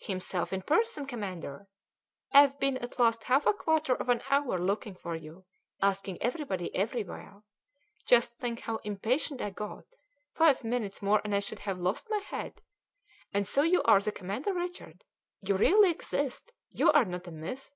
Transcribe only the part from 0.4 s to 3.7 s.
in person, commander! I've been at least half a